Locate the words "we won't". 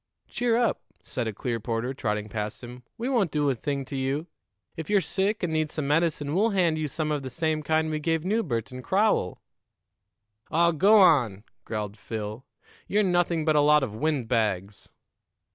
2.97-3.29